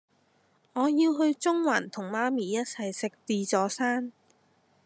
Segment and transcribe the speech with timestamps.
[0.73, 4.11] 我要去中環同媽咪一齊食自助餐